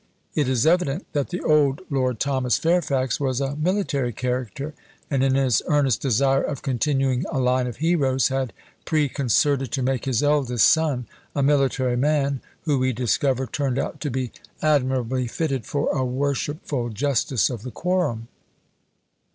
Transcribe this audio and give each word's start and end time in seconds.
It 0.33 0.49
is 0.49 0.65
evident 0.65 1.05
that 1.13 1.29
the 1.29 1.41
old 1.43 1.81
Lord 1.91 2.19
Thomas 2.19 2.57
Fairfax 2.57 3.19
was 3.19 3.39
a 3.39 3.55
military 3.55 4.11
character, 4.11 4.73
and 5.11 5.23
in 5.23 5.35
his 5.35 5.61
earnest 5.67 6.01
desire 6.01 6.41
of 6.41 6.63
continuing 6.63 7.23
a 7.29 7.37
line 7.37 7.67
of 7.67 7.75
heroes, 7.77 8.29
had 8.29 8.51
preconcerted 8.83 9.69
to 9.71 9.83
make 9.83 10.05
his 10.05 10.23
eldest 10.23 10.67
son 10.67 11.05
a 11.35 11.43
military 11.43 11.97
man, 11.97 12.41
who 12.63 12.79
we 12.79 12.93
discover 12.93 13.45
turned 13.45 13.77
out 13.77 13.99
to 14.01 14.09
be 14.09 14.31
admirably 14.59 15.27
fitted 15.27 15.67
for 15.67 15.87
a 15.91 16.03
worshipful 16.03 16.89
justice 16.89 17.51
of 17.51 17.61
the 17.61 17.69
quorum. 17.69 18.27